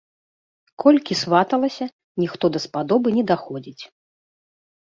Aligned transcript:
Колькі 0.83 1.17
сваталася, 1.23 1.85
ніхто 2.21 2.45
даспадобы 2.57 3.07
не 3.19 3.23
даходзіць. 3.33 3.79